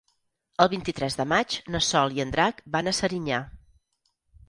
El 0.63 0.69
vint-i-tres 0.73 1.17
de 1.19 1.27
maig 1.35 1.59
na 1.77 1.83
Sol 1.91 2.19
i 2.19 2.25
en 2.27 2.35
Drac 2.39 2.67
van 2.79 2.93
a 2.95 2.99
Serinyà. 3.03 3.47